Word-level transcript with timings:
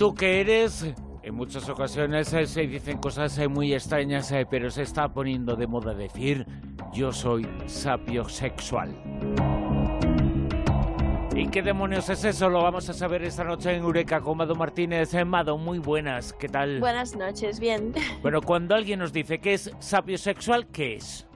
tú 0.00 0.14
qué 0.14 0.40
eres? 0.40 0.86
En 1.22 1.34
muchas 1.34 1.68
ocasiones 1.68 2.32
eh, 2.32 2.46
se 2.46 2.62
dicen 2.62 2.96
cosas 2.96 3.36
eh, 3.36 3.48
muy 3.48 3.74
extrañas, 3.74 4.32
eh, 4.32 4.46
pero 4.50 4.70
se 4.70 4.80
está 4.80 5.12
poniendo 5.12 5.56
de 5.56 5.66
moda 5.66 5.92
decir 5.92 6.46
yo 6.90 7.12
soy 7.12 7.46
sapiosexual. 7.66 8.96
¿Y 11.36 11.48
qué 11.48 11.60
demonios 11.60 12.08
es 12.08 12.24
eso? 12.24 12.48
Lo 12.48 12.62
vamos 12.62 12.88
a 12.88 12.94
saber 12.94 13.24
esta 13.24 13.44
noche 13.44 13.76
en 13.76 13.82
Eureka 13.82 14.22
con 14.22 14.38
Mado 14.38 14.54
Martínez. 14.54 15.12
Mado, 15.26 15.58
muy 15.58 15.78
buenas, 15.78 16.32
¿qué 16.32 16.48
tal? 16.48 16.80
Buenas 16.80 17.14
noches, 17.14 17.60
bien. 17.60 17.92
Bueno, 18.22 18.40
cuando 18.40 18.74
alguien 18.74 19.00
nos 19.00 19.12
dice 19.12 19.38
que 19.38 19.52
es 19.52 19.70
sapiosexual, 19.80 20.66
¿qué 20.68 20.94
es? 20.94 21.26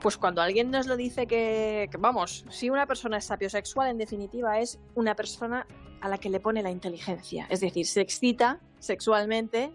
Pues 0.00 0.16
cuando 0.16 0.42
alguien 0.42 0.70
nos 0.70 0.86
lo 0.86 0.96
dice 0.96 1.26
que, 1.26 1.88
que, 1.90 1.98
vamos, 1.98 2.44
si 2.50 2.70
una 2.70 2.86
persona 2.86 3.16
es 3.16 3.24
sapiosexual, 3.24 3.90
en 3.90 3.98
definitiva 3.98 4.60
es 4.60 4.78
una 4.94 5.16
persona 5.16 5.66
a 6.00 6.08
la 6.08 6.18
que 6.18 6.30
le 6.30 6.40
pone 6.40 6.62
la 6.62 6.70
inteligencia. 6.70 7.46
Es 7.50 7.60
decir, 7.60 7.86
se 7.86 8.00
excita 8.00 8.60
sexualmente 8.78 9.72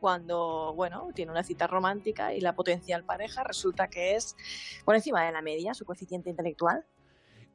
cuando, 0.00 0.72
bueno, 0.74 1.10
tiene 1.14 1.30
una 1.30 1.44
cita 1.44 1.66
romántica 1.66 2.34
y 2.34 2.40
la 2.40 2.54
potencial 2.54 3.04
pareja 3.04 3.44
resulta 3.44 3.88
que 3.88 4.16
es 4.16 4.36
por 4.84 4.96
encima 4.96 5.24
de 5.24 5.32
la 5.32 5.42
media, 5.42 5.74
su 5.74 5.84
coeficiente 5.84 6.28
intelectual. 6.28 6.84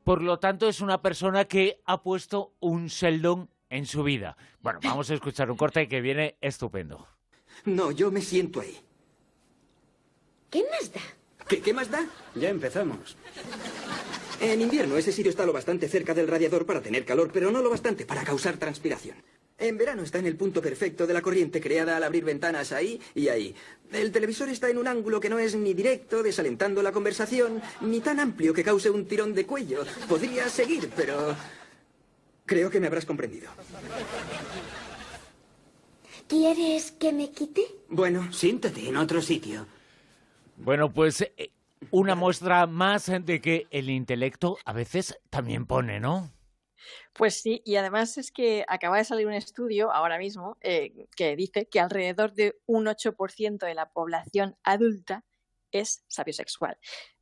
Por 0.03 0.21
lo 0.21 0.39
tanto, 0.39 0.69
es 0.69 0.79
una 0.79 1.01
persona 1.01 1.45
que 1.45 1.81
ha 1.85 2.01
puesto 2.01 2.53
un 2.61 2.89
seldón 2.89 3.49
en 3.69 3.85
su 3.85 4.03
vida. 4.03 4.37
Bueno, 4.61 4.79
vamos 4.81 5.09
a 5.11 5.15
escuchar 5.15 5.51
un 5.51 5.57
corte 5.57 5.89
que 5.89 5.99
viene 5.99 6.37
estupendo. 6.39 7.05
No, 7.65 7.91
yo 7.91 8.11
me 8.11 8.21
siento 8.21 8.61
ahí. 8.61 8.79
¿Qué 10.49 10.63
más 10.71 10.93
da? 10.93 11.01
¿Qué, 11.49 11.61
qué 11.61 11.73
más 11.73 11.91
da? 11.91 12.05
Ya 12.35 12.49
empezamos. 12.49 13.17
En 14.39 14.61
invierno 14.61 14.97
ese 14.97 15.11
sitio 15.11 15.31
está 15.31 15.45
lo 15.45 15.53
bastante 15.53 15.87
cerca 15.87 16.13
del 16.13 16.27
radiador 16.27 16.65
para 16.65 16.81
tener 16.81 17.05
calor, 17.05 17.31
pero 17.33 17.51
no 17.51 17.61
lo 17.61 17.69
bastante 17.69 18.05
para 18.05 18.23
causar 18.23 18.57
transpiración. 18.57 19.17
En 19.59 19.77
verano 19.77 20.03
está 20.03 20.19
en 20.19 20.27
el 20.27 20.35
punto 20.35 20.61
perfecto 20.61 21.07
de 21.07 21.13
la 21.15 21.23
corriente 21.23 21.59
creada 21.59 21.97
al 21.97 22.03
abrir 22.03 22.23
ventanas 22.23 22.71
ahí 22.71 23.01
y 23.15 23.29
ahí. 23.29 23.55
El 23.91 24.11
televisor 24.11 24.49
está 24.49 24.69
en 24.69 24.77
un 24.77 24.87
ángulo 24.87 25.19
que 25.19 25.29
no 25.29 25.39
es 25.39 25.55
ni 25.55 25.73
directo, 25.73 26.21
desalentando 26.21 26.83
la 26.83 26.91
conversación, 26.91 27.61
ni 27.81 27.99
tan 27.99 28.19
amplio 28.19 28.53
que 28.53 28.63
cause 28.63 28.91
un 28.91 29.07
tirón 29.07 29.33
de 29.33 29.47
cuello. 29.47 29.83
Podría 30.07 30.47
seguir, 30.49 30.89
pero... 30.95 31.35
Creo 32.45 32.69
que 32.69 32.79
me 32.79 32.87
habrás 32.87 33.05
comprendido. 33.05 33.49
¿Quieres 36.27 36.91
que 36.91 37.11
me 37.11 37.31
quite? 37.31 37.65
Bueno, 37.89 38.31
siéntate 38.31 38.87
en 38.87 38.97
otro 38.97 39.21
sitio. 39.21 39.65
Bueno, 40.57 40.93
pues 40.93 41.21
eh, 41.21 41.51
una 41.91 42.15
muestra 42.15 42.67
más 42.67 43.11
de 43.21 43.41
que 43.41 43.67
el 43.71 43.89
intelecto 43.89 44.57
a 44.65 44.73
veces 44.73 45.19
también 45.29 45.65
pone, 45.65 45.99
¿no? 45.99 46.31
Pues 47.13 47.41
sí, 47.41 47.61
y 47.65 47.75
además 47.75 48.17
es 48.17 48.31
que 48.31 48.63
acaba 48.67 48.97
de 48.97 49.03
salir 49.03 49.27
un 49.27 49.33
estudio 49.33 49.91
ahora 49.91 50.17
mismo 50.17 50.57
eh, 50.61 51.07
que 51.15 51.35
dice 51.35 51.67
que 51.67 51.79
alrededor 51.79 52.33
de 52.33 52.59
un 52.65 52.85
8% 52.85 53.65
de 53.65 53.73
la 53.73 53.89
población 53.89 54.55
adulta 54.63 55.23
es 55.71 56.03
sapiosexual. 56.07 56.77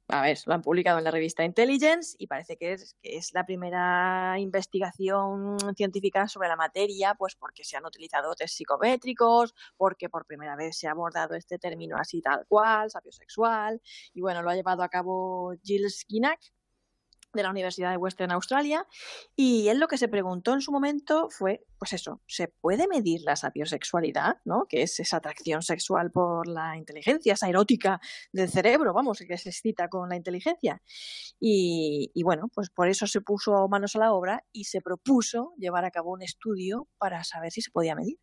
A 0.08 0.22
ver, 0.22 0.38
lo 0.46 0.54
han 0.54 0.62
publicado 0.62 1.00
en 1.00 1.04
la 1.04 1.10
revista 1.10 1.44
Intelligence 1.44 2.16
y 2.20 2.28
parece 2.28 2.58
que 2.58 2.74
es, 2.74 3.34
la 3.34 3.44
primera 3.44 4.36
investigación 4.38 5.58
científica 5.76 6.28
sobre 6.28 6.48
la 6.48 6.56
materia, 6.56 7.16
pues 7.16 7.36
porque 7.36 7.64
se 7.64 7.76
han 7.76 7.86
utilizado 7.86 8.36
test 8.36 8.56
psicométricos, 8.56 9.56
porque 9.78 10.08
por 10.08 10.26
primera 10.26 10.56
vez 10.56 10.78
se 10.78 10.88
ha 10.88 10.92
abordado 10.92 11.34
este 11.34 11.58
término 11.58 11.98
así 11.98 12.22
tal 12.22 12.46
cual, 12.48 12.92
sapiosexual, 12.92 13.82
y 14.14 14.22
bueno, 14.22 14.44
lo 14.44 14.52
ha 14.52 14.56
llevado 14.56 14.84
a 14.84 14.90
cabo 14.90 15.54
Jill 15.64 15.90
Skinak, 15.90 16.40
de 17.36 17.44
la 17.44 17.52
Universidad 17.52 17.92
de 17.92 17.98
Western 17.98 18.32
Australia 18.32 18.88
y 19.36 19.68
él 19.68 19.80
lo 19.80 19.88
que 19.88 19.98
se 19.98 20.08
preguntó 20.08 20.54
en 20.54 20.62
su 20.62 20.72
momento 20.72 21.30
fue, 21.30 21.66
pues 21.78 21.94
eso, 21.94 22.22
¿se 22.28 22.48
puede 22.48 22.88
medir 22.88 23.22
la 23.22 23.36
sapiosexualidad, 23.36 24.38
¿no? 24.46 24.66
que 24.68 24.82
es 24.82 25.00
esa 25.00 25.18
atracción 25.18 25.62
sexual 25.62 26.12
por 26.12 26.48
la 26.48 26.78
inteligencia, 26.78 27.34
esa 27.34 27.50
erótica 27.50 28.00
del 28.32 28.50
cerebro, 28.50 28.94
vamos, 28.94 29.20
que 29.20 29.38
se 29.38 29.50
excita 29.50 29.90
con 29.90 30.10
la 30.10 30.16
inteligencia? 30.16 30.82
Y, 31.40 32.12
y 32.14 32.24
bueno, 32.24 32.50
pues 32.54 32.70
por 32.70 32.88
eso 32.88 33.08
se 33.08 33.22
puso 33.22 33.68
manos 33.68 33.96
a 33.96 34.00
la 34.00 34.14
obra 34.14 34.44
y 34.52 34.66
se 34.66 34.82
propuso 34.82 35.54
llevar 35.58 35.86
a 35.86 35.92
cabo 35.92 36.12
un 36.12 36.22
estudio 36.22 36.88
para 36.98 37.24
saber 37.24 37.52
si 37.52 37.62
se 37.62 37.72
podía 37.72 37.96
medir. 37.96 38.18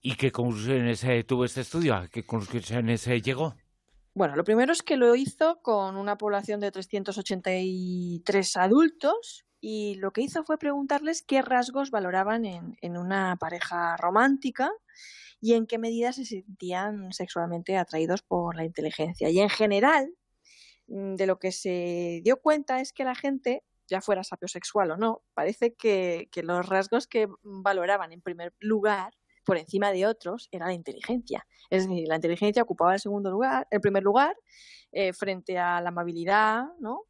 ¿Y 0.00 0.16
qué 0.16 0.32
conclusiones 0.32 1.04
eh, 1.04 1.24
tuvo 1.24 1.44
este 1.44 1.60
estudio? 1.60 1.94
¿A 1.94 2.08
qué 2.08 2.24
conclusiones 2.24 3.06
eh, 3.06 3.22
llegó? 3.22 3.54
Bueno, 4.14 4.36
lo 4.36 4.44
primero 4.44 4.72
es 4.72 4.82
que 4.82 4.98
lo 4.98 5.14
hizo 5.14 5.62
con 5.62 5.96
una 5.96 6.18
población 6.18 6.60
de 6.60 6.70
383 6.70 8.56
adultos 8.58 9.46
y 9.58 9.94
lo 9.94 10.12
que 10.12 10.20
hizo 10.20 10.44
fue 10.44 10.58
preguntarles 10.58 11.22
qué 11.22 11.40
rasgos 11.40 11.90
valoraban 11.90 12.44
en, 12.44 12.96
una 12.98 13.36
pareja 13.36 13.96
romántica 13.96 14.70
y 15.40 15.54
en 15.54 15.66
qué 15.66 15.78
medida 15.78 16.12
se 16.12 16.26
sentían 16.26 17.12
sexualmente 17.12 17.78
atraídos 17.78 18.20
por 18.22 18.54
la 18.54 18.64
inteligencia. 18.66 19.30
Y 19.30 19.40
en 19.40 19.48
general, 19.48 20.14
de 20.86 21.26
lo 21.26 21.38
que 21.38 21.50
se 21.50 22.20
dio 22.22 22.36
cuenta 22.36 22.80
es 22.80 22.92
que 22.92 23.04
la 23.04 23.14
gente, 23.14 23.64
ya 23.86 24.02
fuera 24.02 24.24
sapiosexual 24.24 24.90
o 24.90 24.96
no, 24.98 25.22
parece 25.32 25.74
que 25.74 26.28
los 26.42 26.68
rasgos 26.68 27.06
que 27.06 27.28
valoraban 27.42 28.12
en 28.12 28.20
primer 28.20 28.52
lugar 28.60 29.14
por 29.44 29.58
encima 29.58 29.92
de 29.92 30.06
otros 30.06 30.48
era 30.50 30.66
la 30.66 30.72
inteligencia. 30.72 31.46
Es 31.70 31.88
decir, 31.88 32.06
la 32.08 32.16
inteligencia 32.16 32.62
ocupaba 32.62 32.94
el 32.94 33.00
segundo 33.00 33.30
lugar, 33.30 33.66
el 33.70 33.80
primer 33.80 34.02
lugar, 34.02 34.36
eh, 34.92 35.12
frente 35.12 35.58
a 35.58 35.80
la 35.80 35.88
amabilidad, 35.88 36.64
¿no? 36.78 37.06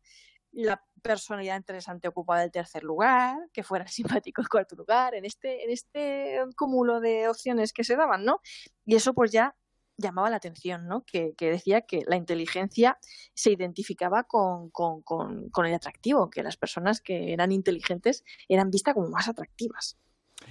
La 0.52 0.82
personalidad 1.02 1.56
interesante 1.56 2.08
ocupaba 2.08 2.44
el 2.44 2.50
tercer 2.52 2.84
lugar, 2.84 3.36
que 3.52 3.62
fuera 3.62 3.86
simpático 4.22 4.40
el 4.40 4.48
cuarto 4.48 4.76
lugar, 4.76 5.14
en 5.14 5.24
este, 5.24 5.64
en 5.64 5.70
este 5.70 6.40
cúmulo 6.56 7.00
de 7.00 7.28
opciones 7.28 7.72
que 7.72 7.84
se 7.84 7.96
daban, 7.96 8.24
¿no? 8.24 8.40
Y 8.86 8.94
eso 8.96 9.14
pues 9.14 9.32
ya 9.32 9.56
llamaba 9.98 10.30
la 10.30 10.36
atención, 10.36 10.86
¿no? 10.86 11.04
Que, 11.04 11.34
que 11.36 11.50
decía 11.50 11.82
que 11.82 12.02
la 12.06 12.16
inteligencia 12.16 12.98
se 13.34 13.50
identificaba 13.52 14.24
con, 14.24 14.70
con, 14.70 15.02
con, 15.02 15.50
con 15.50 15.66
el 15.66 15.74
atractivo, 15.74 16.30
que 16.30 16.42
las 16.42 16.56
personas 16.56 17.00
que 17.00 17.32
eran 17.32 17.52
inteligentes 17.52 18.24
eran 18.48 18.70
vistas 18.70 18.94
como 18.94 19.08
más 19.08 19.28
atractivas. 19.28 19.98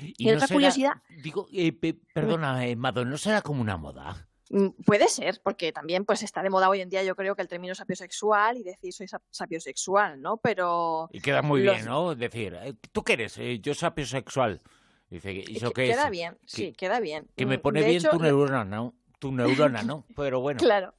Y, 0.02 0.16
y 0.18 0.26
no 0.28 0.34
otra 0.34 0.48
será, 0.48 0.56
curiosidad. 0.56 0.94
Digo, 1.24 1.48
eh, 1.52 1.72
pe, 1.74 1.96
perdona, 2.14 2.66
eh, 2.68 2.76
Mado, 2.76 3.06
¿no 3.06 3.18
será 3.18 3.42
como 3.42 3.62
una 3.62 3.78
moda? 3.78 4.28
Mm, 4.50 4.68
Puede 4.86 5.08
ser, 5.08 5.40
porque 5.44 5.72
también 5.72 6.06
pues 6.06 6.24
está 6.24 6.44
de 6.44 6.50
moda 6.50 6.70
hoy 6.70 6.82
en 6.82 6.90
día, 6.90 7.04
yo 7.04 7.16
creo 7.16 7.36
que 7.36 7.42
el 7.42 7.48
término 7.48 7.74
sapiosexual 7.74 8.58
y 8.58 8.64
decir 8.64 8.94
soy 8.94 9.08
sapiosexual, 9.30 10.22
¿no? 10.22 10.38
Pero... 10.38 11.10
Y 11.12 11.22
queda 11.22 11.42
muy 11.42 11.64
los... 11.64 11.76
bien, 11.76 11.86
¿no? 11.86 12.16
Decir, 12.16 12.58
eh, 12.62 12.74
¿tú 12.92 13.04
qué 13.04 13.14
eres? 13.14 13.40
yo 13.62 13.74
sapiosexual. 13.74 14.62
Dice, 15.10 15.44
¿eso 15.52 15.72
qué 15.72 15.88
queda 15.88 16.06
es? 16.06 16.12
bien, 16.12 16.38
sí, 16.46 16.72
queda 16.72 17.02
bien. 17.02 17.28
Que 17.36 17.46
me 17.46 17.60
pone 17.60 17.82
de 17.82 17.88
bien 17.88 17.98
hecho, 18.00 18.12
tu 18.12 18.20
neurona, 18.20 18.64
¿no? 18.64 18.96
Tu 19.20 19.32
neurona, 19.32 19.84
¿no? 19.84 20.06
Pero 20.16 20.40
bueno. 20.40 20.60
Claro. 20.60 20.94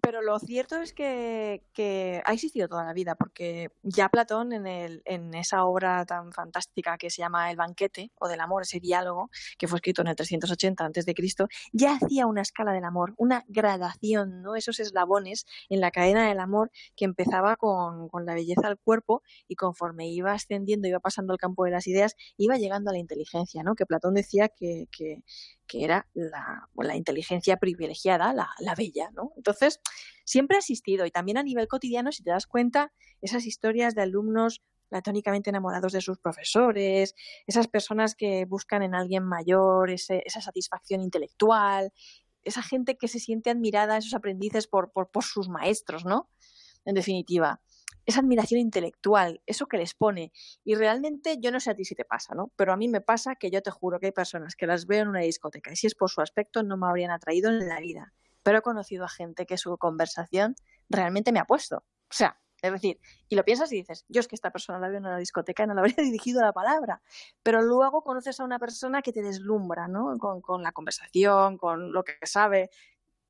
Pero 0.00 0.22
lo 0.22 0.38
cierto 0.38 0.76
es 0.76 0.92
que, 0.92 2.22
ha 2.24 2.32
existido 2.32 2.68
toda 2.68 2.84
la 2.84 2.92
vida, 2.92 3.14
porque 3.16 3.70
ya 3.82 4.08
Platón 4.08 4.52
en, 4.52 4.66
el, 4.66 5.02
en 5.04 5.34
esa 5.34 5.64
obra 5.64 6.04
tan 6.06 6.32
fantástica 6.32 6.98
que 6.98 7.10
se 7.10 7.22
llama 7.22 7.50
El 7.50 7.56
banquete 7.56 8.12
o 8.20 8.28
del 8.28 8.40
amor, 8.40 8.62
ese 8.62 8.78
diálogo 8.80 9.30
que 9.58 9.66
fue 9.66 9.78
escrito 9.78 10.02
en 10.02 10.08
el 10.08 10.16
380 10.16 10.84
antes 10.84 11.06
de 11.06 11.14
Cristo, 11.14 11.48
ya 11.72 11.96
hacía 11.96 12.26
una 12.26 12.42
escala 12.42 12.72
del 12.72 12.84
amor, 12.84 13.14
una 13.16 13.44
gradación, 13.48 14.42
¿no? 14.42 14.54
Esos 14.54 14.78
eslabones 14.78 15.46
en 15.68 15.80
la 15.80 15.90
cadena 15.90 16.28
del 16.28 16.38
amor 16.38 16.70
que 16.96 17.04
empezaba 17.04 17.56
con, 17.56 18.08
con 18.08 18.24
la 18.24 18.34
belleza 18.34 18.68
del 18.68 18.78
cuerpo 18.78 19.22
y 19.48 19.56
conforme 19.56 20.08
iba 20.08 20.32
ascendiendo, 20.32 20.88
iba 20.88 21.00
pasando 21.00 21.32
al 21.32 21.38
campo 21.38 21.64
de 21.64 21.72
las 21.72 21.86
ideas, 21.86 22.14
iba 22.36 22.56
llegando 22.56 22.90
a 22.90 22.92
la 22.92 22.98
inteligencia, 22.98 23.62
¿no? 23.62 23.74
Que 23.74 23.86
Platón 23.86 24.14
decía 24.14 24.48
que, 24.48 24.86
que, 24.90 25.22
que 25.72 25.84
era 25.84 26.06
la, 26.12 26.68
la 26.76 26.96
inteligencia 26.96 27.56
privilegiada, 27.56 28.34
la, 28.34 28.50
la, 28.58 28.74
bella, 28.74 29.10
¿no? 29.14 29.32
Entonces, 29.36 29.80
siempre 30.22 30.56
ha 30.56 30.60
existido 30.60 31.06
y 31.06 31.10
también 31.10 31.38
a 31.38 31.42
nivel 31.42 31.66
cotidiano, 31.66 32.12
si 32.12 32.22
te 32.22 32.30
das 32.30 32.46
cuenta, 32.46 32.92
esas 33.22 33.46
historias 33.46 33.94
de 33.94 34.02
alumnos 34.02 34.62
platónicamente 34.90 35.48
enamorados 35.48 35.92
de 35.92 36.02
sus 36.02 36.18
profesores, 36.18 37.14
esas 37.46 37.68
personas 37.68 38.14
que 38.14 38.44
buscan 38.44 38.82
en 38.82 38.94
alguien 38.94 39.24
mayor 39.24 39.88
ese, 39.88 40.22
esa 40.26 40.42
satisfacción 40.42 41.00
intelectual, 41.00 41.90
esa 42.44 42.62
gente 42.62 42.98
que 42.98 43.08
se 43.08 43.18
siente 43.18 43.48
admirada, 43.48 43.96
esos 43.96 44.12
aprendices 44.12 44.66
por, 44.66 44.92
por, 44.92 45.10
por 45.10 45.24
sus 45.24 45.48
maestros, 45.48 46.04
¿no? 46.04 46.28
En 46.84 46.94
definitiva 46.94 47.62
esa 48.06 48.20
admiración 48.20 48.60
intelectual, 48.60 49.40
eso 49.46 49.66
que 49.66 49.78
les 49.78 49.94
pone. 49.94 50.32
Y 50.64 50.74
realmente 50.74 51.38
yo 51.40 51.50
no 51.50 51.60
sé 51.60 51.70
a 51.70 51.74
ti 51.74 51.84
si 51.84 51.94
te 51.94 52.04
pasa, 52.04 52.34
¿no? 52.34 52.52
Pero 52.56 52.72
a 52.72 52.76
mí 52.76 52.88
me 52.88 53.00
pasa 53.00 53.36
que 53.36 53.50
yo 53.50 53.62
te 53.62 53.70
juro 53.70 54.00
que 54.00 54.06
hay 54.06 54.12
personas 54.12 54.56
que 54.56 54.66
las 54.66 54.86
veo 54.86 55.02
en 55.02 55.08
una 55.08 55.20
discoteca 55.20 55.72
y 55.72 55.76
si 55.76 55.86
es 55.86 55.94
por 55.94 56.10
su 56.10 56.20
aspecto 56.20 56.62
no 56.62 56.76
me 56.76 56.86
habrían 56.86 57.10
atraído 57.10 57.50
en 57.50 57.68
la 57.68 57.80
vida. 57.80 58.12
Pero 58.42 58.58
he 58.58 58.62
conocido 58.62 59.04
a 59.04 59.08
gente 59.08 59.46
que 59.46 59.56
su 59.56 59.76
conversación 59.78 60.56
realmente 60.88 61.32
me 61.32 61.38
ha 61.38 61.44
puesto. 61.44 61.76
O 61.76 62.14
sea, 62.14 62.40
es 62.62 62.72
decir, 62.72 63.00
y 63.28 63.34
lo 63.34 63.44
piensas 63.44 63.72
y 63.72 63.76
dices, 63.76 64.04
yo 64.08 64.20
es 64.20 64.28
que 64.28 64.36
esta 64.36 64.52
persona 64.52 64.78
la 64.78 64.88
veo 64.88 64.98
en 64.98 65.06
una 65.06 65.18
discoteca 65.18 65.64
y 65.64 65.66
no 65.66 65.74
le 65.74 65.80
habría 65.80 65.96
dirigido 66.04 66.40
la 66.40 66.52
palabra. 66.52 67.02
Pero 67.42 67.60
luego 67.60 68.02
conoces 68.02 68.38
a 68.38 68.44
una 68.44 68.58
persona 68.58 69.02
que 69.02 69.12
te 69.12 69.22
deslumbra, 69.22 69.88
¿no? 69.88 70.16
Con, 70.18 70.40
con 70.40 70.62
la 70.62 70.72
conversación, 70.72 71.58
con 71.58 71.92
lo 71.92 72.04
que 72.04 72.14
sabe, 72.22 72.70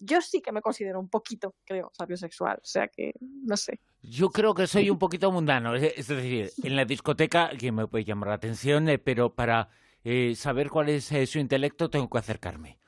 yo 0.05 0.21
sí 0.21 0.43
que 0.43 0.53
me 0.53 0.61
considero 0.61 0.99
un 0.99 1.09
poquito, 1.09 1.55
creo, 1.65 1.91
sapiosexual. 1.97 2.57
O 2.57 2.65
sea 2.65 2.89
que, 2.89 3.13
no 3.21 3.57
sé. 3.57 3.81
Yo 4.03 4.31
creo 4.31 4.53
que 4.55 4.67
soy 4.67 4.91
un 4.91 4.99
poquito 4.99 5.31
mundano. 5.31 5.77
Es 5.77 6.09
decir, 6.09 6.51
en 6.63 6.77
la 6.77 6.85
discoteca, 6.85 7.51
que 7.57 7.71
me 7.71 7.87
puede 7.87 8.05
llamar 8.05 8.31
la 8.31 8.35
atención, 8.35 8.89
eh, 8.89 8.99
pero 8.99 9.35
para 9.35 9.69
eh, 10.03 10.35
saber 10.35 10.71
cuál 10.71 10.89
es 10.89 11.11
eh, 11.13 11.27
su 11.27 11.39
intelecto, 11.39 11.89
tengo 11.89 12.11
que 12.11 12.19
acercarme. 12.19 12.79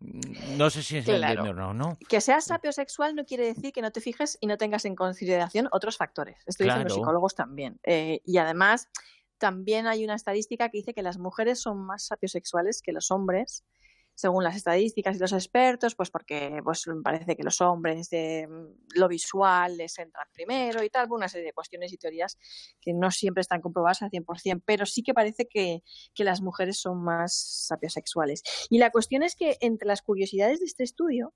Mm, 0.00 0.56
no 0.56 0.70
sé 0.70 0.82
si 0.82 0.96
es 0.96 1.04
claro. 1.04 1.50
o 1.50 1.52
no, 1.52 1.74
¿no? 1.74 1.98
Que 2.08 2.22
seas 2.22 2.46
sapiosexual 2.46 3.14
no 3.14 3.26
quiere 3.26 3.44
decir 3.44 3.72
que 3.72 3.82
no 3.82 3.90
te 3.90 4.00
fijes 4.00 4.38
y 4.40 4.46
no 4.46 4.56
tengas 4.56 4.86
en 4.86 4.96
consideración 4.96 5.68
otros 5.72 5.98
factores. 5.98 6.38
Esto 6.46 6.64
dicen 6.64 6.84
los 6.84 6.94
psicólogos 6.94 7.34
también. 7.34 7.78
Y 7.84 8.38
además, 8.38 8.88
también 9.36 9.86
hay 9.86 10.04
una 10.04 10.14
estadística 10.14 10.70
que 10.70 10.78
dice 10.78 10.94
que 10.94 11.02
las 11.02 11.18
mujeres 11.18 11.60
son 11.60 11.84
más 11.84 12.06
sapiosexuales 12.06 12.80
que 12.80 12.92
los 12.92 13.10
hombres 13.10 13.64
según 14.14 14.44
las 14.44 14.56
estadísticas 14.56 15.16
y 15.16 15.20
los 15.20 15.32
expertos, 15.32 15.94
pues 15.94 16.10
porque 16.10 16.60
pues 16.62 16.84
parece 17.02 17.36
que 17.36 17.42
los 17.42 17.60
hombres 17.60 18.10
de 18.10 18.46
mm, 18.48 18.98
lo 18.98 19.08
visual 19.08 19.76
les 19.76 19.98
entran 19.98 20.26
primero 20.32 20.82
y 20.82 20.90
tal, 20.90 21.10
una 21.10 21.28
serie 21.28 21.46
de 21.46 21.52
cuestiones 21.52 21.92
y 21.92 21.98
teorías 21.98 22.38
que 22.80 22.92
no 22.92 23.10
siempre 23.10 23.40
están 23.40 23.60
comprobadas 23.60 24.02
al 24.02 24.10
100%, 24.10 24.62
pero 24.64 24.86
sí 24.86 25.02
que 25.02 25.14
parece 25.14 25.46
que, 25.46 25.82
que 26.14 26.24
las 26.24 26.40
mujeres 26.40 26.78
son 26.80 27.02
más 27.02 27.66
sapiosexuales. 27.66 28.42
Y 28.70 28.78
la 28.78 28.90
cuestión 28.90 29.22
es 29.22 29.36
que 29.36 29.56
entre 29.60 29.88
las 29.88 30.02
curiosidades 30.02 30.60
de 30.60 30.66
este 30.66 30.84
estudio, 30.84 31.34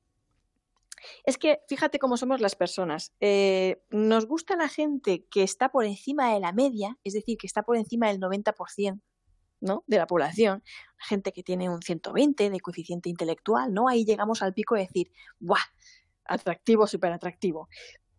es 1.25 1.39
que 1.39 1.61
fíjate 1.69 1.99
cómo 1.99 2.17
somos 2.17 2.41
las 2.41 2.57
personas. 2.57 3.13
Eh, 3.21 3.83
nos 3.91 4.27
gusta 4.27 4.57
la 4.57 4.69
gente 4.69 5.27
que 5.31 5.43
está 5.43 5.71
por 5.71 5.85
encima 5.85 6.33
de 6.33 6.41
la 6.41 6.53
media, 6.53 6.99
es 7.05 7.15
decir, 7.15 7.37
que 7.39 7.47
está 7.47 7.63
por 7.63 7.77
encima 7.77 8.09
del 8.09 8.21
90%, 8.21 9.01
de 9.87 9.99
la 9.99 10.07
población, 10.07 10.63
gente 10.99 11.33
que 11.33 11.43
tiene 11.43 11.69
un 11.69 11.83
120 11.83 12.51
de 12.51 12.61
coeficiente 12.61 13.09
intelectual, 13.09 13.73
¿no? 13.73 13.89
Ahí 13.89 14.05
llegamos 14.05 14.43
al 14.43 14.55
pico 14.55 14.75
de 14.75 14.83
decir, 14.83 15.13
¡guau! 15.41 15.61
Atractivo, 16.25 16.87
súper 16.87 17.13
atractivo. 17.13 17.69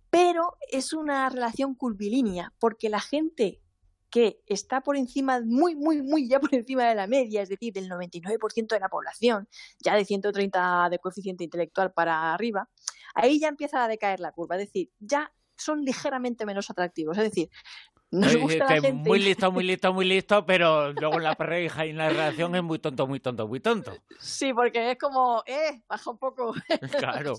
Pero 0.10 0.58
es 0.72 0.94
una 0.94 1.30
relación 1.30 1.76
curvilínea, 1.76 2.54
porque 2.60 2.90
la 2.90 3.02
gente 3.02 3.62
que 4.10 4.42
está 4.46 4.82
por 4.82 4.96
encima, 4.96 5.42
muy, 5.42 5.76
muy, 5.76 6.02
muy 6.02 6.30
ya 6.30 6.40
por 6.40 6.54
encima 6.56 6.86
de 6.86 6.96
la 6.96 7.08
media, 7.08 7.42
es 7.42 7.50
decir, 7.50 7.74
del 7.74 7.90
99% 7.90 8.68
de 8.68 8.80
la 8.80 8.90
población, 8.90 9.48
ya 9.80 9.96
de 9.96 10.06
130 10.06 10.90
de 10.90 11.00
coeficiente 11.00 11.44
intelectual 11.44 11.92
para 11.92 12.34
arriba, 12.34 12.70
ahí 13.16 13.40
ya 13.40 13.50
empieza 13.50 13.84
a 13.84 13.88
decaer 13.88 14.20
la 14.20 14.32
curva, 14.32 14.56
es 14.56 14.68
decir, 14.68 14.92
ya 15.00 15.34
son 15.58 15.84
ligeramente 15.84 16.46
menos 16.46 16.70
atractivos. 16.70 17.18
Es 17.18 17.24
decir, 17.26 17.50
muy 18.10 18.22
listo, 19.20 19.52
muy 19.52 19.64
listo, 19.64 19.94
muy 19.94 20.06
listo, 20.06 20.46
pero 20.46 20.94
luego 20.94 21.16
en 21.16 21.24
la 21.24 21.36
pareja 21.36 21.86
y 21.86 21.90
en 21.90 21.98
la 21.98 22.10
relación 22.10 22.56
es 22.56 22.64
muy 22.64 22.80
tonto, 22.80 23.06
muy 23.06 23.20
tonto, 23.20 23.48
muy 23.48 23.60
tonto. 23.60 23.94
Sí, 24.20 24.54
porque 24.54 24.92
es 24.92 24.98
como, 24.98 25.44
eh, 25.46 25.84
baja 25.88 26.12
un 26.12 26.18
poco. 26.18 26.54
Claro. 26.98 27.34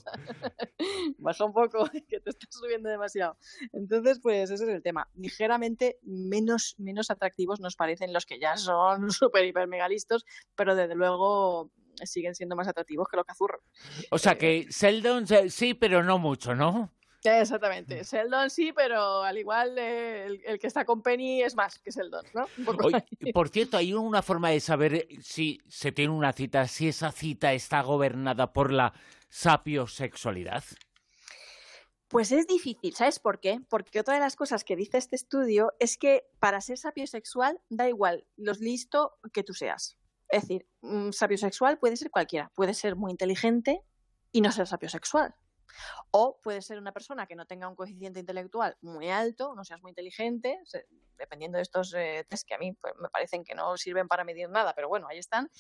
baja 1.19 1.45
un 1.45 1.53
poco, 1.53 1.85
que 2.09 2.21
te 2.21 2.31
estás 2.31 2.49
subiendo 2.51 2.89
demasiado. 2.89 3.37
Entonces, 3.73 4.21
pues 4.21 4.51
ese 4.51 4.65
es 4.65 4.71
el 4.71 4.83
tema. 4.83 5.09
Ligeramente 5.15 5.99
menos, 6.03 6.75
menos 6.79 7.11
atractivos 7.11 7.61
nos 7.61 7.77
parecen 7.77 8.13
los 8.13 8.27
que 8.27 8.39
ya 8.39 8.57
son 8.57 9.11
súper, 9.11 9.47
hiper, 9.47 9.69
mega 9.69 9.89
listos, 9.89 10.27
pero 10.55 10.75
desde 10.75 10.95
luego 10.95 11.71
siguen 12.05 12.35
siendo 12.35 12.57
más 12.57 12.69
atractivos 12.69 13.09
que 13.09 13.17
los 13.17 13.27
cazurros. 13.27 13.63
O 14.11 14.19
sea 14.19 14.37
que 14.37 14.67
Seldon 14.71 15.27
sí, 15.49 15.75
pero 15.75 16.05
no 16.05 16.19
mucho, 16.19 16.55
¿no? 16.55 16.93
Exactamente. 17.25 18.05
Seldon 18.05 18.49
sí, 18.51 18.73
pero 18.73 19.23
al 19.23 19.39
igual 19.39 19.77
eh, 19.77 20.41
el, 20.45 20.59
que 20.59 20.67
está 20.67 20.85
con 20.85 21.03
Penny 21.03 21.43
es 21.43 21.55
más 21.55 21.79
que 21.79 21.91
Seldon, 21.91 22.25
¿no? 22.35 22.47
por 23.33 23.49
cierto, 23.49 23.77
¿hay 23.77 23.93
una 23.93 24.23
forma 24.23 24.51
de 24.51 24.61
saber 24.61 25.09
si 25.21 25.61
se 25.69 25.93
tiene 25.93 26.13
una 26.13 26.33
cita, 26.33 26.67
si 26.69 26.89
esa 26.89 27.11
cita 27.11 27.53
está 27.53 27.83
gobernada 27.83 28.53
por 28.53 28.73
la 28.73 28.93
sapiosexualidad? 29.29 30.65
Pues 32.09 32.33
es 32.33 32.47
difícil, 32.47 32.95
¿sabes 32.95 33.19
por 33.19 33.39
qué? 33.39 33.61
Porque 33.69 34.01
otra 34.01 34.15
de 34.15 34.21
las 34.21 34.35
cosas 34.35 34.65
que 34.65 34.77
dice 34.77 34.97
este 34.97 35.17
estudio 35.17 35.75
es 35.79 35.99
que 35.99 36.25
para 36.41 36.63
ser 36.63 36.79
sapiosexual 36.79 37.61
da 37.69 37.87
igual 37.87 38.27
los 38.37 38.61
listo 38.61 39.19
que 39.33 39.43
tú 39.43 39.53
seas. 39.53 39.99
Es 40.31 40.43
decir, 40.43 40.67
un 40.81 41.13
sapiosexual 41.13 41.79
puede 41.79 41.97
ser 41.97 42.11
cualquiera, 42.11 42.51
puede 42.55 42.73
ser 42.73 42.97
muy 42.97 43.11
inteligente 43.11 43.83
y 44.33 44.41
no 44.41 44.53
ser 44.53 44.67
sapiosexual. 44.67 45.35
O 46.11 46.41
puede 46.43 46.63
ser 46.63 46.79
una 46.79 46.93
persona 46.93 47.27
que 47.27 47.37
no 47.37 47.47
tenga 47.47 47.69
un 47.69 47.77
coeficiente 47.77 48.21
intelectual 48.21 48.77
muy 48.81 49.09
alto, 49.09 49.55
no 49.55 49.65
seas 49.65 49.81
muy 49.83 49.91
inteligente, 49.91 50.59
dependiendo 51.17 51.57
de 51.57 51.63
estos 51.63 51.95
eh, 51.95 52.25
test 52.29 52.47
que 52.47 52.55
a 52.55 52.59
mí 52.59 52.73
pues, 52.73 52.95
me 53.01 53.09
parecen 53.09 53.45
que 53.45 53.55
no 53.55 53.77
sirven 53.77 54.09
para 54.09 54.25
medir 54.25 54.49
nada, 54.49 54.75
pero 54.75 54.89
bueno, 54.89 55.07
ahí 55.09 55.19
están. 55.19 55.51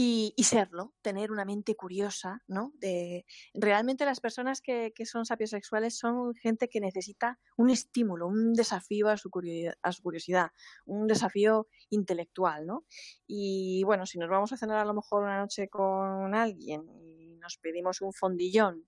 Y, 0.00 0.32
serlo, 0.44 0.94
tener 1.02 1.32
una 1.32 1.44
mente 1.44 1.74
curiosa, 1.74 2.40
¿no? 2.46 2.70
De, 2.74 3.26
realmente 3.52 4.04
las 4.04 4.20
personas 4.20 4.60
que, 4.60 4.92
que, 4.94 5.04
son 5.04 5.26
sapiosexuales 5.26 5.98
son 5.98 6.36
gente 6.36 6.68
que 6.68 6.78
necesita 6.78 7.40
un 7.56 7.68
estímulo, 7.68 8.28
un 8.28 8.52
desafío 8.52 9.08
a 9.08 9.16
su, 9.16 9.28
curiosidad, 9.28 9.74
a 9.82 9.90
su 9.90 10.00
curiosidad, 10.02 10.50
un 10.86 11.08
desafío 11.08 11.66
intelectual, 11.90 12.64
¿no? 12.64 12.84
Y 13.26 13.82
bueno, 13.86 14.06
si 14.06 14.18
nos 14.18 14.30
vamos 14.30 14.52
a 14.52 14.56
cenar 14.56 14.78
a 14.78 14.84
lo 14.84 14.94
mejor 14.94 15.24
una 15.24 15.40
noche 15.40 15.68
con 15.68 16.32
alguien 16.32 16.88
y 17.00 17.34
nos 17.38 17.58
pedimos 17.58 18.00
un 18.00 18.12
fondillón 18.12 18.86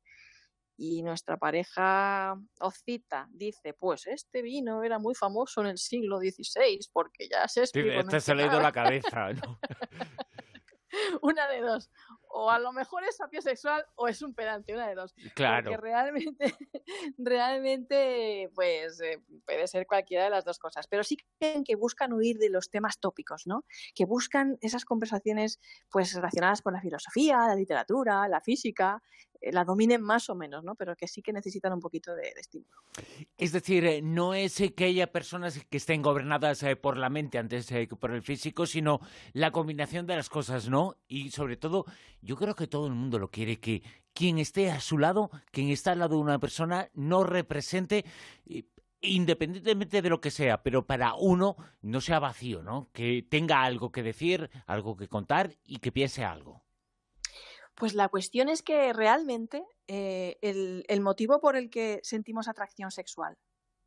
y 0.82 1.02
nuestra 1.02 1.36
pareja 1.36 2.40
Ocita 2.58 3.28
dice, 3.30 3.74
pues 3.74 4.06
este 4.06 4.40
vino 4.40 4.82
era 4.82 4.98
muy 4.98 5.14
famoso 5.14 5.60
en 5.60 5.66
el 5.66 5.78
siglo 5.78 6.18
XVI 6.18 6.80
porque 6.90 7.28
ya 7.28 7.46
se 7.48 7.66
Sí, 7.66 7.82
este 7.86 8.18
se 8.18 8.34
le 8.34 8.44
ha 8.44 8.46
ido 8.46 8.60
la 8.60 8.72
cabeza, 8.72 9.34
¿no? 9.34 9.60
una 11.20 11.46
de 11.48 11.60
dos. 11.60 11.90
O 12.32 12.50
a 12.50 12.58
lo 12.58 12.72
mejor 12.72 13.02
es 13.04 13.18
sexual 13.44 13.84
o 13.96 14.08
es 14.08 14.22
un 14.22 14.34
pedante, 14.34 14.72
una 14.72 14.88
de 14.88 14.94
dos. 14.94 15.14
Claro. 15.34 15.70
Porque 15.70 15.76
realmente, 15.82 16.54
realmente, 17.18 18.50
pues 18.54 19.02
eh, 19.02 19.22
puede 19.44 19.66
ser 19.66 19.86
cualquiera 19.86 20.24
de 20.24 20.30
las 20.30 20.46
dos 20.46 20.58
cosas. 20.58 20.86
Pero 20.86 21.04
sí 21.04 21.18
que, 21.38 21.62
que 21.62 21.76
buscan 21.76 22.14
huir 22.14 22.38
de 22.38 22.48
los 22.48 22.70
temas 22.70 23.00
tópicos, 23.00 23.46
¿no? 23.46 23.64
Que 23.94 24.06
buscan 24.06 24.56
esas 24.62 24.86
conversaciones, 24.86 25.60
pues 25.90 26.14
relacionadas 26.14 26.62
con 26.62 26.72
la 26.72 26.80
filosofía, 26.80 27.46
la 27.48 27.54
literatura, 27.54 28.28
la 28.28 28.40
física, 28.40 29.02
la 29.40 29.64
dominen 29.64 30.02
más 30.02 30.28
o 30.30 30.34
menos, 30.34 30.64
¿no? 30.64 30.74
Pero 30.74 30.96
que 30.96 31.08
sí 31.08 31.22
que 31.22 31.32
necesitan 31.32 31.72
un 31.72 31.80
poquito 31.80 32.14
de, 32.14 32.28
estímulo. 32.36 32.70
Es 33.36 33.52
decir, 33.52 33.84
eh, 33.84 34.02
no 34.02 34.34
es 34.34 34.62
que 34.76 34.84
haya 34.84 35.10
personas 35.10 35.64
que 35.68 35.76
estén 35.76 36.02
gobernadas 36.02 36.62
eh, 36.62 36.76
por 36.76 36.96
la 36.96 37.10
mente 37.10 37.38
antes 37.38 37.66
que 37.66 37.86
por 37.88 38.12
el 38.12 38.22
físico, 38.22 38.66
sino 38.66 39.00
la 39.32 39.50
combinación 39.50 40.06
de 40.06 40.16
las 40.16 40.28
cosas, 40.28 40.68
¿no? 40.68 40.96
Y 41.08 41.30
sobre 41.30 41.56
todo, 41.56 41.86
yo 42.20 42.36
creo 42.36 42.54
que 42.54 42.66
todo 42.66 42.86
el 42.86 42.94
mundo 42.94 43.18
lo 43.18 43.30
quiere, 43.30 43.58
que 43.58 43.82
quien 44.12 44.38
esté 44.38 44.70
a 44.70 44.80
su 44.80 44.98
lado, 44.98 45.30
quien 45.50 45.70
está 45.70 45.92
al 45.92 46.00
lado 46.00 46.16
de 46.16 46.22
una 46.22 46.38
persona, 46.38 46.90
no 46.94 47.24
represente 47.24 48.04
independientemente 49.02 50.02
de 50.02 50.10
lo 50.10 50.20
que 50.20 50.30
sea, 50.30 50.62
pero 50.62 50.86
para 50.86 51.14
uno 51.14 51.56
no 51.80 52.00
sea 52.00 52.18
vacío, 52.18 52.62
¿no? 52.62 52.90
Que 52.92 53.26
tenga 53.28 53.62
algo 53.62 53.92
que 53.92 54.02
decir, 54.02 54.50
algo 54.66 54.96
que 54.96 55.08
contar 55.08 55.56
y 55.64 55.78
que 55.78 55.92
piense 55.92 56.24
algo. 56.24 56.62
Pues 57.74 57.94
la 57.94 58.08
cuestión 58.08 58.48
es 58.48 58.62
que 58.62 58.92
realmente 58.92 59.64
eh, 59.86 60.38
el, 60.42 61.00
motivo 61.00 61.40
por 61.40 61.56
el 61.56 61.70
que 61.70 62.00
sentimos 62.02 62.48
atracción 62.48 62.90
sexual 62.90 63.38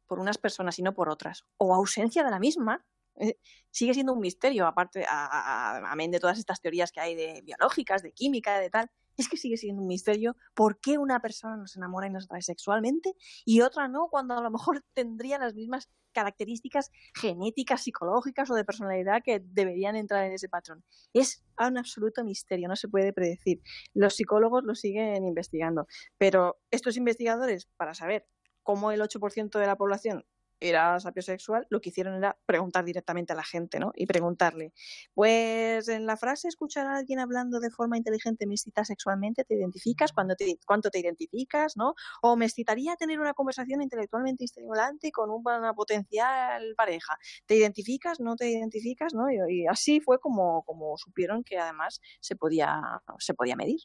por 0.07 0.19
unas 0.19 0.37
personas 0.37 0.77
y 0.79 0.83
no 0.83 0.93
por 0.93 1.09
otras, 1.09 1.45
o 1.57 1.73
ausencia 1.73 2.23
de 2.23 2.31
la 2.31 2.39
misma, 2.39 2.85
eh, 3.15 3.37
sigue 3.71 3.93
siendo 3.93 4.13
un 4.13 4.19
misterio, 4.19 4.67
aparte, 4.67 5.05
amén 5.07 6.11
de 6.11 6.19
todas 6.19 6.39
estas 6.39 6.59
teorías 6.59 6.91
que 6.91 6.99
hay 6.99 7.15
de 7.15 7.41
biológicas, 7.43 8.03
de 8.03 8.11
química, 8.11 8.59
de 8.59 8.69
tal, 8.69 8.91
es 9.17 9.29
que 9.29 9.37
sigue 9.37 9.57
siendo 9.57 9.81
un 9.81 9.87
misterio 9.87 10.35
por 10.53 10.79
qué 10.79 10.97
una 10.97 11.19
persona 11.19 11.57
nos 11.57 11.75
enamora 11.75 12.07
y 12.07 12.11
nos 12.11 12.25
atrae 12.25 12.41
sexualmente 12.41 13.13
y 13.45 13.61
otra 13.61 13.87
no, 13.87 14.07
cuando 14.09 14.37
a 14.37 14.41
lo 14.41 14.51
mejor 14.51 14.83
tendría 14.93 15.39
las 15.39 15.53
mismas 15.53 15.89
características 16.13 16.91
genéticas, 17.15 17.83
psicológicas 17.83 18.49
o 18.51 18.55
de 18.55 18.63
personalidad 18.63 19.21
que 19.23 19.41
deberían 19.43 19.95
entrar 19.95 20.25
en 20.25 20.33
ese 20.33 20.47
patrón. 20.47 20.83
Es 21.11 21.43
un 21.59 21.77
absoluto 21.77 22.23
misterio, 22.23 22.67
no 22.67 22.75
se 22.75 22.87
puede 22.87 23.13
predecir. 23.13 23.61
Los 23.93 24.15
psicólogos 24.15 24.63
lo 24.63 24.75
siguen 24.75 25.25
investigando, 25.25 25.87
pero 26.17 26.59
estos 26.69 26.97
investigadores, 26.97 27.67
para 27.77 27.95
saber 27.95 28.27
cómo 28.61 28.91
el 28.91 29.01
8% 29.01 29.59
de 29.59 29.67
la 29.67 29.75
población 29.75 30.23
era 30.59 30.99
sapiosexual, 30.99 31.67
lo 31.69 31.81
que 31.81 31.89
hicieron 31.89 32.15
era 32.15 32.37
preguntar 32.45 32.85
directamente 32.85 33.33
a 33.33 33.35
la 33.35 33.43
gente, 33.43 33.79
¿no? 33.79 33.91
Y 33.95 34.05
preguntarle, 34.05 34.73
pues 35.13 35.87
en 35.87 36.05
la 36.05 36.17
frase 36.17 36.47
escuchar 36.47 36.87
a 36.87 36.97
alguien 36.97 37.19
hablando 37.19 37.59
de 37.59 37.69
forma 37.69 37.97
inteligente 37.97 38.45
me 38.47 38.55
excita 38.55 38.85
sexualmente, 38.85 39.43
¿te 39.43 39.55
identificas? 39.55 40.11
¿Cuándo 40.13 40.35
te, 40.35 40.57
¿Cuánto 40.65 40.89
te 40.89 40.99
identificas? 40.99 41.77
¿No? 41.77 41.95
O 42.21 42.35
me 42.35 42.45
excitaría 42.45 42.95
tener 42.95 43.19
una 43.19 43.33
conversación 43.33 43.81
intelectualmente 43.81 44.45
estimulante 44.45 45.11
con 45.11 45.29
una 45.29 45.73
potencial 45.73 46.73
pareja. 46.75 47.17
¿Te 47.45 47.55
identificas? 47.55 48.19
¿No 48.19 48.35
te 48.35 48.49
identificas? 48.49 49.13
¿No? 49.13 49.25
Y, 49.29 49.67
así 49.67 49.99
fue 49.99 50.19
como, 50.19 50.63
como 50.63 50.97
supieron 50.97 51.43
que 51.43 51.57
además 51.57 52.01
se 52.19 52.35
podía, 52.35 53.01
se 53.19 53.33
podía 53.33 53.55
medir. 53.55 53.81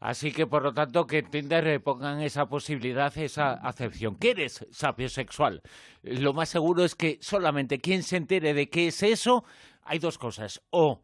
Así 0.00 0.32
que, 0.32 0.46
por 0.46 0.62
lo 0.62 0.72
tanto, 0.72 1.06
que 1.06 1.22
Tinder 1.22 1.82
pongan 1.82 2.20
esa 2.20 2.48
posibilidad, 2.48 3.16
esa 3.18 3.52
acepción. 3.52 4.16
¿Qué 4.16 4.30
eres 4.30 4.66
sapiosexual? 4.70 5.62
Lo 6.20 6.32
más 6.32 6.48
seguro 6.48 6.84
es 6.84 6.94
que 6.94 7.18
solamente 7.20 7.78
quien 7.78 8.02
se 8.02 8.16
entere 8.16 8.54
de 8.54 8.68
qué 8.68 8.88
es 8.88 9.02
eso, 9.02 9.44
hay 9.82 9.98
dos 9.98 10.18
cosas. 10.18 10.62
O 10.70 11.00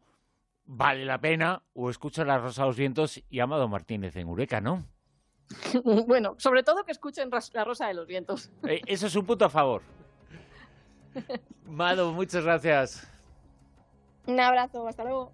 vale 0.65 1.05
la 1.05 1.19
pena, 1.19 1.63
o 1.73 1.89
escucha 1.89 2.25
La 2.25 2.37
Rosa 2.37 2.63
de 2.63 2.67
los 2.67 2.77
Vientos 2.77 3.21
y 3.29 3.39
Amado 3.39 3.67
Martínez 3.67 4.15
en 4.15 4.27
Eureka, 4.27 4.61
¿no? 4.61 4.85
bueno, 6.07 6.35
sobre 6.37 6.63
todo 6.63 6.83
que 6.83 6.91
escuchen 6.91 7.29
La 7.53 7.63
Rosa 7.63 7.87
de 7.87 7.93
los 7.93 8.07
Vientos. 8.07 8.51
Eh, 8.67 8.81
eso 8.85 9.07
es 9.07 9.15
un 9.15 9.25
punto 9.25 9.45
a 9.45 9.49
favor. 9.49 9.81
Mado, 11.65 12.11
muchas 12.11 12.43
gracias. 12.43 13.07
Un 14.27 14.39
abrazo, 14.39 14.87
hasta 14.87 15.03
luego. 15.03 15.31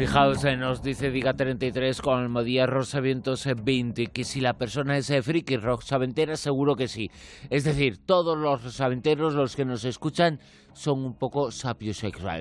Fijaos, 0.00 0.42
eh, 0.46 0.56
nos 0.56 0.82
dice 0.82 1.10
Diga 1.10 1.34
33 1.34 2.00
con 2.00 2.20
Almodía 2.20 2.64
Rosavientos 2.64 3.44
20 3.44 4.06
que 4.06 4.24
si 4.24 4.40
la 4.40 4.54
persona 4.54 4.96
es 4.96 5.10
eh, 5.10 5.20
friki 5.20 5.58
rosaventera, 5.58 6.38
seguro 6.38 6.74
que 6.74 6.88
sí. 6.88 7.10
Es 7.50 7.64
decir, 7.64 7.98
todos 7.98 8.38
los 8.38 8.64
rosaventeros, 8.64 9.34
los 9.34 9.54
que 9.54 9.66
nos 9.66 9.84
escuchan, 9.84 10.40
son 10.72 11.04
un 11.04 11.18
poco 11.18 11.50
sapiosexuales. 11.50 12.38